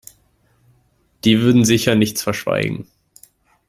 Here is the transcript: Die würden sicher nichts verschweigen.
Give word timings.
Die 1.25 1.41
würden 1.41 1.63
sicher 1.63 1.93
nichts 1.93 2.23
verschweigen. 2.23 2.87